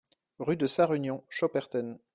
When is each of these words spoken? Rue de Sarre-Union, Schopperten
Rue 0.39 0.57
de 0.57 0.65
Sarre-Union, 0.65 1.23
Schopperten 1.29 1.99